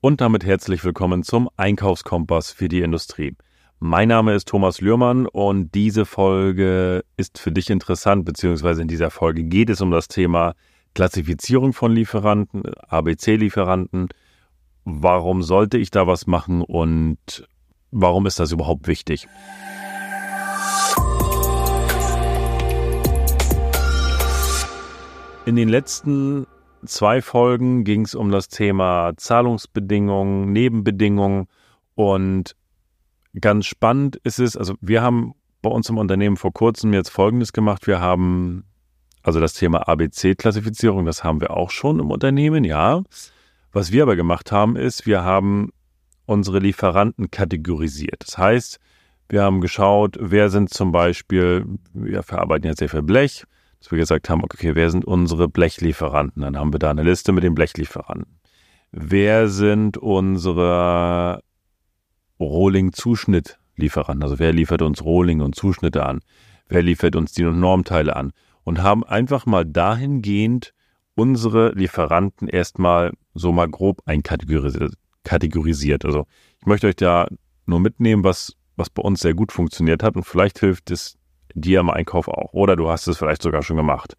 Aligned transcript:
Und 0.00 0.20
damit 0.20 0.46
herzlich 0.46 0.84
willkommen 0.84 1.24
zum 1.24 1.50
Einkaufskompass 1.56 2.52
für 2.52 2.68
die 2.68 2.82
Industrie. 2.82 3.34
Mein 3.80 4.06
Name 4.06 4.32
ist 4.32 4.46
Thomas 4.46 4.80
Lührmann 4.80 5.26
und 5.26 5.74
diese 5.74 6.06
Folge 6.06 7.04
ist 7.16 7.40
für 7.40 7.50
dich 7.50 7.68
interessant, 7.68 8.24
beziehungsweise 8.24 8.82
in 8.82 8.86
dieser 8.86 9.10
Folge 9.10 9.42
geht 9.42 9.70
es 9.70 9.80
um 9.80 9.90
das 9.90 10.06
Thema 10.06 10.54
Klassifizierung 10.94 11.72
von 11.72 11.90
Lieferanten, 11.90 12.62
ABC-Lieferanten. 12.86 14.06
Warum 14.84 15.42
sollte 15.42 15.78
ich 15.78 15.90
da 15.90 16.06
was 16.06 16.28
machen 16.28 16.62
und 16.62 17.48
warum 17.90 18.26
ist 18.26 18.38
das 18.38 18.52
überhaupt 18.52 18.86
wichtig? 18.86 19.26
In 25.44 25.56
den 25.56 25.68
letzten 25.68 26.46
zwei 26.84 27.22
Folgen 27.22 27.84
ging 27.84 28.02
es 28.02 28.14
um 28.14 28.30
das 28.30 28.48
Thema 28.48 29.12
Zahlungsbedingungen, 29.16 30.52
Nebenbedingungen 30.52 31.46
und 31.94 32.56
ganz 33.40 33.66
spannend 33.66 34.16
ist 34.24 34.38
es, 34.38 34.56
also 34.56 34.74
wir 34.80 35.02
haben 35.02 35.34
bei 35.62 35.70
uns 35.70 35.88
im 35.88 35.98
Unternehmen 35.98 36.36
vor 36.36 36.52
kurzem 36.52 36.92
jetzt 36.92 37.10
Folgendes 37.10 37.52
gemacht. 37.52 37.86
Wir 37.86 38.00
haben 38.00 38.64
also 39.22 39.40
das 39.40 39.54
Thema 39.54 39.88
ABC-Klassifizierung, 39.88 41.04
das 41.04 41.24
haben 41.24 41.40
wir 41.40 41.50
auch 41.50 41.70
schon 41.70 42.00
im 42.00 42.10
Unternehmen, 42.10 42.64
ja. 42.64 43.02
Was 43.72 43.92
wir 43.92 44.04
aber 44.04 44.16
gemacht 44.16 44.52
haben, 44.52 44.76
ist, 44.76 45.06
wir 45.06 45.22
haben 45.22 45.70
unsere 46.24 46.58
Lieferanten 46.58 47.30
kategorisiert. 47.30 48.24
Das 48.26 48.38
heißt, 48.38 48.78
wir 49.28 49.42
haben 49.42 49.60
geschaut, 49.60 50.16
wer 50.18 50.48
sind 50.48 50.70
zum 50.70 50.92
Beispiel, 50.92 51.66
wir 51.92 52.22
verarbeiten 52.22 52.68
jetzt 52.68 52.78
sehr 52.78 52.88
viel 52.88 53.02
Blech, 53.02 53.44
dass 53.78 53.90
wir 53.90 53.98
gesagt 53.98 54.28
haben, 54.28 54.42
okay, 54.42 54.74
wer 54.74 54.90
sind 54.90 55.04
unsere 55.04 55.48
Blechlieferanten? 55.48 56.42
Dann 56.42 56.56
haben 56.56 56.72
wir 56.72 56.78
da 56.78 56.90
eine 56.90 57.02
Liste 57.02 57.32
mit 57.32 57.44
den 57.44 57.54
Blechlieferanten. 57.54 58.38
Wer 58.90 59.48
sind 59.48 59.98
unsere 59.98 61.42
Rohling-Zuschnittlieferanten? 62.40 64.22
Also 64.22 64.38
wer 64.38 64.52
liefert 64.52 64.82
uns 64.82 65.04
Rohling 65.04 65.40
und 65.40 65.54
Zuschnitte 65.54 66.04
an? 66.06 66.20
Wer 66.68 66.82
liefert 66.82 67.16
uns 67.16 67.32
die 67.32 67.44
Normteile 67.44 68.16
an? 68.16 68.32
Und 68.64 68.82
haben 68.82 69.04
einfach 69.04 69.46
mal 69.46 69.64
dahingehend 69.64 70.74
unsere 71.14 71.72
Lieferanten 71.72 72.48
erstmal 72.48 73.12
so 73.34 73.52
mal 73.52 73.68
grob 73.68 74.02
einkategorisiert. 74.06 76.04
Also 76.04 76.26
ich 76.60 76.66
möchte 76.66 76.86
euch 76.86 76.96
da 76.96 77.28
nur 77.66 77.80
mitnehmen, 77.80 78.24
was, 78.24 78.54
was 78.76 78.90
bei 78.90 79.02
uns 79.02 79.20
sehr 79.20 79.34
gut 79.34 79.52
funktioniert 79.52 80.02
hat 80.02 80.16
und 80.16 80.24
vielleicht 80.24 80.58
hilft 80.60 80.90
es 80.90 81.17
dir 81.54 81.80
im 81.80 81.90
Einkauf 81.90 82.28
auch. 82.28 82.52
Oder 82.52 82.76
du 82.76 82.88
hast 82.88 83.06
es 83.06 83.18
vielleicht 83.18 83.42
sogar 83.42 83.62
schon 83.62 83.76
gemacht. 83.76 84.16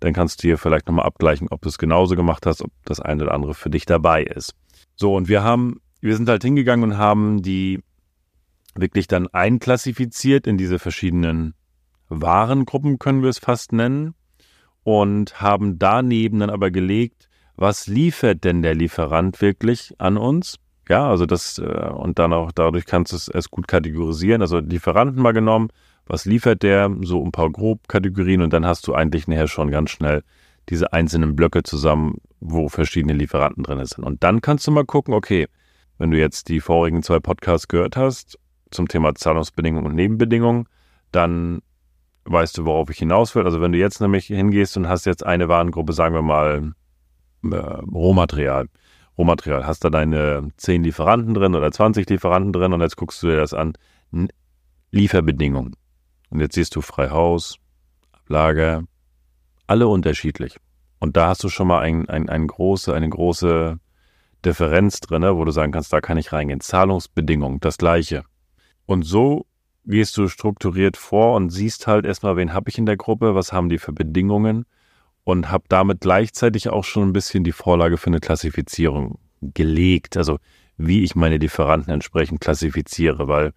Dann 0.00 0.12
kannst 0.12 0.42
du 0.42 0.48
dir 0.48 0.58
vielleicht 0.58 0.86
nochmal 0.86 1.06
abgleichen, 1.06 1.48
ob 1.50 1.62
du 1.62 1.68
es 1.68 1.78
genauso 1.78 2.16
gemacht 2.16 2.46
hast, 2.46 2.62
ob 2.62 2.70
das 2.84 3.00
eine 3.00 3.22
oder 3.22 3.34
andere 3.34 3.54
für 3.54 3.70
dich 3.70 3.86
dabei 3.86 4.24
ist. 4.24 4.54
So, 4.96 5.14
und 5.14 5.28
wir 5.28 5.42
haben, 5.42 5.80
wir 6.00 6.16
sind 6.16 6.28
halt 6.28 6.42
hingegangen 6.42 6.90
und 6.90 6.98
haben 6.98 7.42
die 7.42 7.82
wirklich 8.74 9.06
dann 9.06 9.28
einklassifiziert 9.28 10.46
in 10.46 10.58
diese 10.58 10.78
verschiedenen 10.78 11.54
Warengruppen, 12.08 12.98
können 12.98 13.22
wir 13.22 13.30
es 13.30 13.38
fast 13.38 13.72
nennen, 13.72 14.14
und 14.82 15.40
haben 15.40 15.78
daneben 15.78 16.40
dann 16.40 16.50
aber 16.50 16.70
gelegt, 16.70 17.28
was 17.56 17.86
liefert 17.86 18.44
denn 18.44 18.62
der 18.62 18.74
Lieferant 18.74 19.40
wirklich 19.40 19.94
an 19.98 20.16
uns? 20.16 20.56
Ja, 20.88 21.08
also 21.08 21.26
das, 21.26 21.58
äh, 21.58 21.62
und 21.62 22.18
dann 22.18 22.32
auch 22.32 22.50
dadurch 22.50 22.86
kannst 22.86 23.12
du 23.12 23.16
es, 23.16 23.28
es 23.28 23.50
gut 23.50 23.68
kategorisieren. 23.68 24.42
Also 24.42 24.58
Lieferanten 24.58 25.22
mal 25.22 25.32
genommen, 25.32 25.68
was 26.06 26.24
liefert 26.24 26.62
der, 26.62 26.94
so 27.02 27.24
ein 27.24 27.32
paar 27.32 27.50
Grobkategorien 27.50 28.42
und 28.42 28.52
dann 28.52 28.66
hast 28.66 28.86
du 28.86 28.94
eigentlich 28.94 29.28
nachher 29.28 29.48
schon 29.48 29.70
ganz 29.70 29.90
schnell 29.90 30.22
diese 30.68 30.92
einzelnen 30.92 31.34
Blöcke 31.36 31.62
zusammen, 31.62 32.18
wo 32.40 32.68
verschiedene 32.68 33.14
Lieferanten 33.14 33.62
drin 33.62 33.84
sind. 33.84 34.04
Und 34.04 34.22
dann 34.22 34.40
kannst 34.40 34.66
du 34.66 34.70
mal 34.70 34.84
gucken, 34.84 35.14
okay, 35.14 35.48
wenn 35.98 36.10
du 36.10 36.18
jetzt 36.18 36.48
die 36.48 36.60
vorigen 36.60 37.02
zwei 37.02 37.20
Podcasts 37.20 37.68
gehört 37.68 37.96
hast 37.96 38.38
zum 38.70 38.88
Thema 38.88 39.14
Zahlungsbedingungen 39.14 39.86
und 39.86 39.94
Nebenbedingungen, 39.94 40.66
dann 41.10 41.60
weißt 42.24 42.58
du, 42.58 42.64
worauf 42.64 42.90
ich 42.90 42.98
hinaus 42.98 43.34
will. 43.34 43.44
Also 43.44 43.60
wenn 43.60 43.72
du 43.72 43.78
jetzt 43.78 44.00
nämlich 44.00 44.26
hingehst 44.26 44.76
und 44.76 44.88
hast 44.88 45.06
jetzt 45.06 45.26
eine 45.26 45.48
Warengruppe, 45.48 45.92
sagen 45.92 46.14
wir 46.14 46.22
mal 46.22 46.72
äh, 47.44 47.56
Rohmaterial, 47.56 48.68
Rohmaterial, 49.18 49.66
hast 49.66 49.84
da 49.84 49.90
deine 49.90 50.48
10 50.56 50.84
Lieferanten 50.84 51.34
drin 51.34 51.54
oder 51.54 51.70
20 51.70 52.08
Lieferanten 52.08 52.52
drin 52.52 52.72
und 52.72 52.80
jetzt 52.80 52.96
guckst 52.96 53.22
du 53.22 53.28
dir 53.28 53.36
das 53.36 53.52
an. 53.52 53.74
Lieferbedingungen. 54.90 55.74
Und 56.32 56.40
jetzt 56.40 56.54
siehst 56.54 56.74
du 56.74 56.80
frei 56.80 57.10
Haus, 57.10 57.58
Ablager, 58.10 58.84
alle 59.66 59.86
unterschiedlich. 59.86 60.56
Und 60.98 61.18
da 61.18 61.28
hast 61.28 61.44
du 61.44 61.50
schon 61.50 61.66
mal 61.66 61.80
ein, 61.80 62.08
ein, 62.08 62.30
ein 62.30 62.46
große, 62.46 62.94
eine 62.94 63.08
große 63.08 63.78
Differenz 64.42 65.00
drin, 65.00 65.24
wo 65.36 65.44
du 65.44 65.50
sagen 65.50 65.72
kannst, 65.72 65.92
da 65.92 66.00
kann 66.00 66.16
ich 66.16 66.32
reingehen. 66.32 66.60
Zahlungsbedingungen, 66.60 67.60
das 67.60 67.76
gleiche. 67.76 68.24
Und 68.86 69.02
so 69.02 69.44
gehst 69.84 70.16
du 70.16 70.26
strukturiert 70.26 70.96
vor 70.96 71.36
und 71.36 71.50
siehst 71.50 71.86
halt 71.86 72.06
erstmal, 72.06 72.36
wen 72.36 72.54
habe 72.54 72.70
ich 72.70 72.78
in 72.78 72.86
der 72.86 72.96
Gruppe, 72.96 73.34
was 73.34 73.52
haben 73.52 73.68
die 73.68 73.78
für 73.78 73.92
Bedingungen 73.92 74.64
und 75.24 75.50
habe 75.50 75.64
damit 75.68 76.00
gleichzeitig 76.00 76.70
auch 76.70 76.84
schon 76.84 77.10
ein 77.10 77.12
bisschen 77.12 77.44
die 77.44 77.52
Vorlage 77.52 77.98
für 77.98 78.06
eine 78.06 78.20
Klassifizierung 78.20 79.18
gelegt. 79.42 80.16
Also 80.16 80.38
wie 80.78 81.04
ich 81.04 81.14
meine 81.14 81.36
Lieferanten 81.36 81.92
entsprechend 81.92 82.40
klassifiziere, 82.40 83.28
weil 83.28 83.52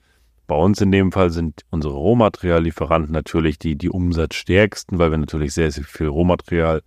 bei 0.47 0.55
uns 0.55 0.81
in 0.81 0.91
dem 0.91 1.11
Fall 1.11 1.31
sind 1.31 1.61
unsere 1.69 1.95
Rohmateriallieferanten 1.95 3.11
natürlich 3.11 3.57
die, 3.57 3.75
die 3.75 3.89
umsatzstärksten, 3.89 4.99
weil 4.99 5.11
wir 5.11 5.17
natürlich 5.17 5.53
sehr, 5.53 5.71
sehr 5.71 5.83
viel 5.83 6.07
Rohmaterial 6.07 6.83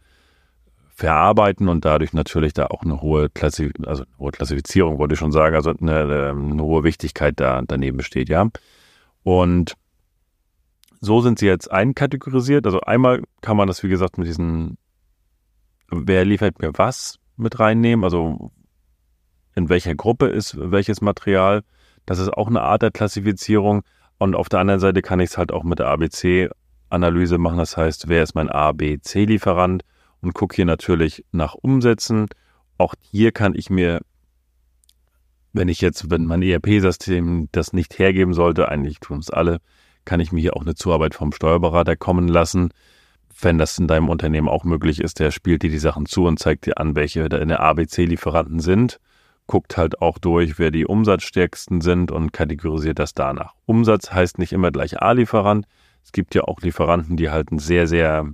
verarbeiten 0.99 1.69
und 1.69 1.85
dadurch 1.85 2.13
natürlich 2.13 2.53
da 2.55 2.67
auch 2.67 2.83
eine 2.83 3.01
hohe, 3.01 3.29
Klassi 3.31 3.71
also 3.87 4.03
eine 4.03 4.19
hohe 4.19 4.33
Klassifizierung, 4.33 4.99
wollte 4.99 5.15
ich 5.15 5.21
schon 5.21 5.33
sagen, 5.33 5.55
also 5.55 5.71
eine, 5.71 6.31
eine 6.31 6.63
hohe 6.63 6.83
Wichtigkeit 6.83 7.39
da 7.39 7.63
daneben 7.67 7.97
besteht, 7.97 8.29
ja. 8.29 8.49
Und 9.23 9.75
so 11.01 11.21
sind 11.21 11.39
sie 11.39 11.47
jetzt 11.47 11.71
einkategorisiert. 11.71 12.67
Also 12.67 12.81
einmal 12.81 13.23
kann 13.41 13.57
man 13.57 13.69
das, 13.69 13.83
wie 13.83 13.89
gesagt, 13.89 14.19
mit 14.19 14.27
diesen, 14.27 14.79
wer 15.91 16.25
liefert 16.25 16.61
mir 16.61 16.73
was 16.75 17.19
mit 17.37 17.61
reinnehmen, 17.61 18.05
also 18.05 18.51
in 19.55 19.69
welcher 19.69 19.95
Gruppe 19.95 20.27
ist 20.27 20.57
welches 20.59 21.01
Material. 21.01 21.63
Das 22.09 22.19
ist 22.19 22.33
auch 22.33 22.49
eine 22.49 22.63
Art 22.63 22.81
der 22.81 22.91
Klassifizierung. 22.91 23.83
Und 24.17 24.35
auf 24.35 24.49
der 24.49 24.61
anderen 24.61 24.81
Seite 24.81 25.03
kann 25.03 25.21
ich 25.21 25.29
es 25.29 25.37
halt 25.37 25.53
auch 25.53 25.63
mit 25.63 25.79
der 25.79 25.89
ABC-Analyse 25.89 27.37
machen. 27.37 27.59
Das 27.59 27.77
heißt, 27.77 28.09
wer 28.09 28.23
ist 28.23 28.35
mein 28.35 28.49
ABC-Lieferant? 28.49 29.83
Und 30.23 30.33
gucke 30.33 30.57
hier 30.57 30.65
natürlich 30.65 31.27
nach 31.33 31.55
Umsätzen. 31.55 32.29
Auch 32.79 32.95
hier 32.99 33.31
kann 33.33 33.55
ich 33.55 33.69
mir, 33.69 34.01
wenn 35.53 35.69
ich 35.69 35.83
jetzt, 35.83 36.11
wenn 36.11 36.25
mein 36.25 36.41
ERP-System 36.41 37.51
das 37.53 37.75
nicht 37.75 37.99
hergeben 37.99 38.33
sollte, 38.33 38.71
eigentlich 38.71 39.01
tun 39.01 39.19
es 39.19 39.29
alle, 39.29 39.59
kann 40.07 40.21
ich 40.21 40.33
mir 40.33 40.41
hier 40.41 40.57
auch 40.57 40.63
eine 40.63 40.75
Zuarbeit 40.75 41.15
vom 41.15 41.31
Steuerberater 41.33 41.95
kommen 41.95 42.27
lassen. 42.27 42.71
Wenn 43.39 43.59
das 43.59 43.79
in 43.79 43.87
deinem 43.87 44.09
Unternehmen 44.09 44.49
auch 44.49 44.65
möglich 44.65 45.03
ist, 45.03 45.19
der 45.19 45.31
spielt 45.31 45.63
dir 45.63 45.71
die 45.71 45.77
Sachen 45.77 46.07
zu 46.07 46.25
und 46.25 46.39
zeigt 46.39 46.65
dir 46.65 46.79
an, 46.79 46.97
welche 46.97 47.29
deine 47.29 47.61
ABC-Lieferanten 47.61 48.61
sind 48.61 48.99
guckt 49.49 49.77
halt 49.77 50.01
auch 50.01 50.19
durch, 50.19 50.59
wer 50.59 50.71
die 50.71 50.87
umsatzstärksten 50.87 51.81
sind 51.81 52.13
und 52.13 52.33
kategorisiert 52.33 53.01
das 53.01 53.15
danach. 53.15 53.55
Umsatz 53.67 54.13
heißt 54.13 54.39
nicht 54.39 54.53
immer 54.53 54.71
gleich 54.71 55.03
A-Lieferant. 55.03 55.67
Es 56.05 56.13
gibt 56.13 56.37
ja 56.37 56.43
auch 56.45 56.61
Lieferanten, 56.61 57.17
die 57.17 57.31
halt 57.31 57.49
sehr, 57.57 57.89
sehr, 57.89 58.31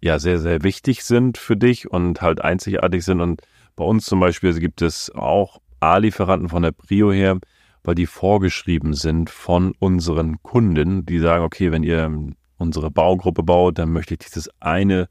ja, 0.00 0.18
sehr, 0.18 0.40
sehr 0.40 0.64
wichtig 0.64 1.04
sind 1.04 1.38
für 1.38 1.56
dich 1.56 1.88
und 1.88 2.22
halt 2.22 2.40
einzigartig 2.40 3.04
sind. 3.04 3.20
Und 3.20 3.42
bei 3.76 3.84
uns 3.84 4.06
zum 4.06 4.18
Beispiel 4.18 4.58
gibt 4.58 4.82
es 4.82 5.14
auch 5.14 5.60
A-Lieferanten 5.80 6.48
von 6.48 6.62
der 6.62 6.72
Prio 6.72 7.12
her, 7.12 7.38
weil 7.84 7.94
die 7.94 8.06
vorgeschrieben 8.06 8.94
sind 8.94 9.28
von 9.28 9.74
unseren 9.78 10.42
Kunden, 10.42 11.04
die 11.04 11.18
sagen, 11.18 11.44
okay, 11.44 11.70
wenn 11.70 11.82
ihr 11.82 12.10
unsere 12.56 12.90
Baugruppe 12.90 13.42
baut, 13.42 13.78
dann 13.78 13.92
möchte 13.92 14.14
ich 14.14 14.20
dieses 14.20 14.48
eine 14.60 15.08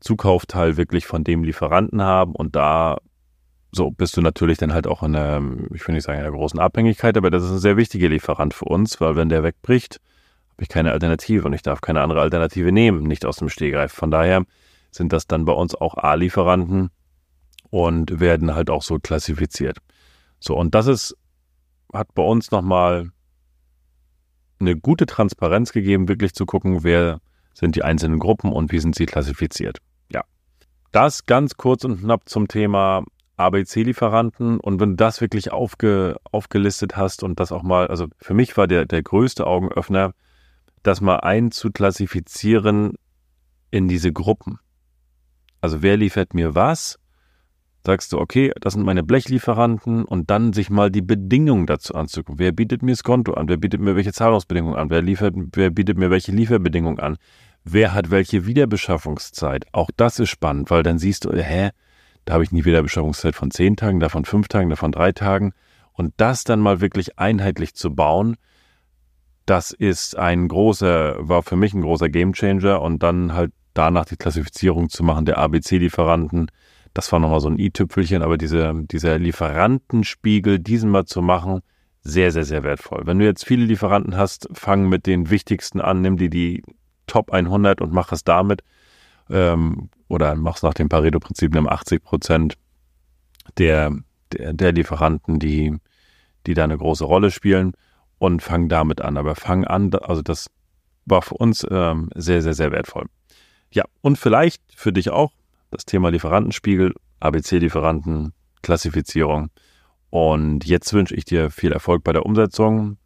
Zukaufteil 0.00 0.78
wirklich 0.78 1.06
von 1.06 1.24
dem 1.24 1.44
Lieferanten 1.44 2.02
haben 2.02 2.34
und 2.34 2.56
da 2.56 2.98
so 3.74 3.90
bist 3.90 4.16
du 4.16 4.20
natürlich 4.20 4.58
dann 4.58 4.74
halt 4.74 4.86
auch 4.86 5.02
in 5.02 5.16
einer, 5.16 5.42
ich 5.74 5.86
will 5.86 5.94
nicht 5.94 6.04
sagen, 6.04 6.18
in 6.18 6.26
einer 6.26 6.36
großen 6.36 6.60
Abhängigkeit, 6.60 7.16
aber 7.16 7.30
das 7.30 7.42
ist 7.42 7.50
ein 7.50 7.58
sehr 7.58 7.78
wichtiger 7.78 8.08
Lieferant 8.08 8.52
für 8.52 8.66
uns, 8.66 9.00
weil 9.00 9.16
wenn 9.16 9.30
der 9.30 9.42
wegbricht, 9.42 10.00
habe 10.50 10.62
ich 10.62 10.68
keine 10.68 10.92
Alternative 10.92 11.46
und 11.46 11.54
ich 11.54 11.62
darf 11.62 11.80
keine 11.80 12.02
andere 12.02 12.20
Alternative 12.20 12.70
nehmen, 12.70 13.04
nicht 13.04 13.24
aus 13.24 13.36
dem 13.36 13.48
Stehgreif. 13.48 13.92
Von 13.92 14.10
daher 14.10 14.44
sind 14.90 15.14
das 15.14 15.26
dann 15.26 15.46
bei 15.46 15.54
uns 15.54 15.74
auch 15.74 15.96
A-Lieferanten 15.96 16.90
und 17.70 18.20
werden 18.20 18.54
halt 18.54 18.68
auch 18.68 18.82
so 18.82 18.98
klassifiziert. 18.98 19.78
So, 20.38 20.54
und 20.56 20.74
das 20.74 20.86
ist, 20.86 21.16
hat 21.94 22.14
bei 22.14 22.22
uns 22.22 22.50
nochmal 22.50 23.10
eine 24.60 24.76
gute 24.76 25.06
Transparenz 25.06 25.72
gegeben, 25.72 26.08
wirklich 26.08 26.34
zu 26.34 26.44
gucken, 26.44 26.84
wer 26.84 27.20
sind 27.54 27.74
die 27.74 27.82
einzelnen 27.82 28.18
Gruppen 28.18 28.52
und 28.52 28.70
wie 28.70 28.78
sind 28.78 28.94
sie 28.94 29.06
klassifiziert. 29.06 29.78
Ja. 30.12 30.24
Das 30.90 31.24
ganz 31.24 31.56
kurz 31.56 31.84
und 31.84 32.00
knapp 32.00 32.28
zum 32.28 32.48
Thema 32.48 33.04
ABC-Lieferanten 33.42 34.58
und 34.60 34.80
wenn 34.80 34.90
du 34.90 34.96
das 34.96 35.20
wirklich 35.20 35.52
aufge, 35.52 36.16
aufgelistet 36.30 36.96
hast 36.96 37.22
und 37.22 37.40
das 37.40 37.52
auch 37.52 37.62
mal, 37.62 37.88
also 37.88 38.06
für 38.18 38.34
mich 38.34 38.56
war 38.56 38.66
der, 38.66 38.86
der 38.86 39.02
größte 39.02 39.46
Augenöffner, 39.46 40.12
das 40.82 41.00
mal 41.00 41.16
einzuklassifizieren 41.16 42.94
in 43.70 43.88
diese 43.88 44.12
Gruppen. 44.12 44.58
Also 45.60 45.82
wer 45.82 45.96
liefert 45.96 46.34
mir 46.34 46.54
was 46.54 46.98
sagst 47.84 48.12
du, 48.12 48.18
okay, 48.18 48.52
das 48.60 48.74
sind 48.74 48.84
meine 48.84 49.02
Blechlieferanten 49.02 50.04
und 50.04 50.30
dann 50.30 50.52
sich 50.52 50.70
mal 50.70 50.90
die 50.90 51.02
Bedingungen 51.02 51.66
dazu 51.66 51.94
anzugucken. 51.94 52.38
Wer 52.38 52.52
bietet 52.52 52.82
mir 52.82 52.92
das 52.92 53.02
Konto 53.02 53.34
an? 53.34 53.48
Wer 53.48 53.56
bietet 53.56 53.80
mir 53.80 53.96
welche 53.96 54.12
Zahlungsbedingungen 54.12 54.76
an? 54.76 54.90
Wer, 54.90 55.02
liefert, 55.02 55.34
wer 55.52 55.70
bietet 55.70 55.98
mir 55.98 56.10
welche 56.10 56.32
Lieferbedingungen 56.32 57.00
an? 57.00 57.16
Wer 57.64 57.92
hat 57.92 58.10
welche 58.10 58.46
Wiederbeschaffungszeit? 58.46 59.66
Auch 59.72 59.90
das 59.96 60.18
ist 60.18 60.30
spannend, 60.30 60.70
weil 60.70 60.82
dann 60.82 60.98
siehst 60.98 61.24
du, 61.24 61.32
hä, 61.32 61.70
da 62.24 62.34
habe 62.34 62.44
ich 62.44 62.52
eine 62.52 62.64
Wiederbeschaffungszeit 62.64 63.34
von 63.34 63.50
zehn 63.50 63.76
Tagen, 63.76 64.00
davon 64.00 64.24
fünf 64.24 64.48
Tagen, 64.48 64.70
davon 64.70 64.92
drei 64.92 65.12
Tagen. 65.12 65.52
Und 65.92 66.14
das 66.16 66.44
dann 66.44 66.60
mal 66.60 66.80
wirklich 66.80 67.18
einheitlich 67.18 67.74
zu 67.74 67.94
bauen, 67.94 68.36
das 69.46 69.72
ist 69.72 70.16
ein 70.16 70.48
großer, 70.48 71.16
war 71.18 71.42
für 71.42 71.56
mich 71.56 71.74
ein 71.74 71.82
großer 71.82 72.08
Gamechanger 72.08 72.80
und 72.80 73.02
dann 73.02 73.34
halt 73.34 73.52
danach 73.74 74.04
die 74.04 74.16
Klassifizierung 74.16 74.88
zu 74.88 75.02
machen 75.02 75.24
der 75.24 75.38
ABC-Lieferanten. 75.38 76.50
Das 76.94 77.10
war 77.10 77.18
nochmal 77.18 77.40
so 77.40 77.48
ein 77.48 77.58
i-Tüpfelchen, 77.58 78.22
aber 78.22 78.38
diese, 78.38 78.72
dieser 78.84 79.18
Lieferantenspiegel, 79.18 80.58
diesen 80.58 80.90
mal 80.90 81.06
zu 81.06 81.22
machen, 81.22 81.60
sehr, 82.02 82.32
sehr, 82.32 82.44
sehr 82.44 82.62
wertvoll. 82.62 83.02
Wenn 83.04 83.18
du 83.18 83.24
jetzt 83.24 83.44
viele 83.44 83.64
Lieferanten 83.64 84.16
hast, 84.16 84.48
fang 84.52 84.88
mit 84.88 85.06
den 85.06 85.30
wichtigsten 85.30 85.80
an, 85.80 86.02
nimm 86.02 86.16
die 86.16 86.30
die 86.30 86.62
Top 87.06 87.32
100 87.32 87.80
und 87.80 87.92
mach 87.92 88.12
es 88.12 88.24
damit. 88.24 88.62
Ähm, 89.32 89.88
oder 90.08 90.34
mach's 90.34 90.62
nach 90.62 90.74
dem 90.74 90.88
Pareto-Prinzip, 90.88 91.54
nimm 91.54 91.68
80 91.68 92.04
Prozent 92.04 92.58
der, 93.58 93.90
der, 94.32 94.52
der 94.52 94.72
Lieferanten, 94.72 95.38
die, 95.38 95.76
die 96.46 96.54
da 96.54 96.64
eine 96.64 96.78
große 96.78 97.04
Rolle 97.04 97.30
spielen 97.30 97.72
und 98.18 98.42
fang 98.42 98.68
damit 98.68 99.00
an. 99.00 99.16
Aber 99.16 99.34
fang 99.34 99.64
an, 99.64 99.92
also 99.94 100.22
das 100.22 100.50
war 101.06 101.22
für 101.22 101.34
uns 101.34 101.66
ähm, 101.70 102.10
sehr, 102.14 102.42
sehr, 102.42 102.54
sehr 102.54 102.72
wertvoll. 102.72 103.06
Ja, 103.72 103.84
und 104.02 104.18
vielleicht 104.18 104.62
für 104.76 104.92
dich 104.92 105.10
auch 105.10 105.32
das 105.70 105.86
Thema 105.86 106.10
Lieferantenspiegel, 106.10 106.94
ABC-Lieferanten, 107.20 108.32
Klassifizierung. 108.60 109.50
Und 110.10 110.66
jetzt 110.66 110.92
wünsche 110.92 111.14
ich 111.14 111.24
dir 111.24 111.50
viel 111.50 111.72
Erfolg 111.72 112.04
bei 112.04 112.12
der 112.12 112.26
Umsetzung 112.26 112.98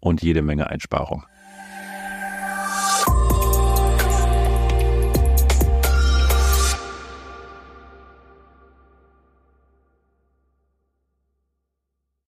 und 0.00 0.22
jede 0.22 0.42
Menge 0.42 0.68
Einsparung. 0.68 1.24